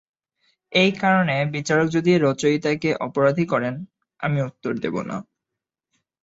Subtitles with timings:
[0.71, 3.73] এই কারণে বিচারক যদি রচয়িতাকে অপরাধী করেন
[4.19, 5.17] আমি উত্তর দেব না।